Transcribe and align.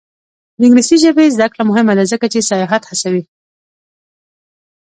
د 0.59 0.61
انګلیسي 0.67 0.97
ژبې 1.03 1.33
زده 1.35 1.47
کړه 1.51 1.63
مهمه 1.69 1.93
ده 1.97 2.03
ځکه 2.11 2.25
چې 2.33 2.39
سیاحت 2.49 2.83
هڅوي. 2.89 3.23